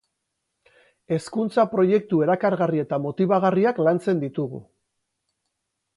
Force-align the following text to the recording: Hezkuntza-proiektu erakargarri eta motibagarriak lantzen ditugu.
Hezkuntza-proiektu 1.17 2.23
erakargarri 2.27 2.81
eta 2.85 3.01
motibagarriak 3.05 3.85
lantzen 3.89 4.25
ditugu. 4.27 4.67